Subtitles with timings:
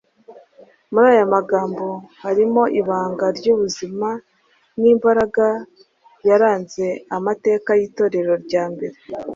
[0.91, 1.85] Muri aya magambo
[2.23, 4.09] harimo ibanga ry’ubuzima
[4.81, 5.45] n’imbaraga
[6.27, 6.85] yaranze
[7.17, 8.95] amateka y’Itorero rya mbere.